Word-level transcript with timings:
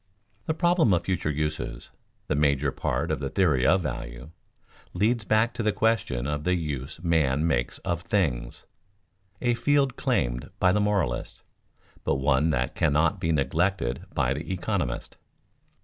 The 0.47 0.55
problem 0.55 0.93
of 0.95 1.03
future 1.03 1.29
uses, 1.29 1.91
the 2.25 2.33
major 2.35 2.71
part 2.71 3.11
of 3.11 3.19
the 3.19 3.29
theory 3.29 3.67
of 3.67 3.81
value, 3.83 4.31
leads 4.95 5.25
back 5.25 5.53
to 5.53 5.61
the 5.61 5.71
question 5.71 6.25
of 6.25 6.43
the 6.43 6.55
use 6.55 6.99
man 7.03 7.45
makes 7.45 7.77
of 7.85 8.01
things 8.01 8.65
a 9.43 9.53
field 9.53 9.97
claimed 9.97 10.49
by 10.59 10.71
the 10.71 10.81
moralist, 10.81 11.43
but 12.03 12.15
one 12.15 12.49
that 12.49 12.73
cannot 12.73 13.19
be 13.19 13.31
neglected 13.31 14.05
by 14.11 14.33
the 14.33 14.51
economist. 14.51 15.17